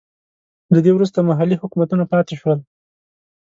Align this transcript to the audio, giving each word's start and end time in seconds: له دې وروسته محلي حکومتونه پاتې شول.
له 0.73 0.79
دې 0.85 0.91
وروسته 0.93 1.27
محلي 1.29 1.55
حکومتونه 1.61 2.03
پاتې 2.11 2.33
شول. 2.41 2.59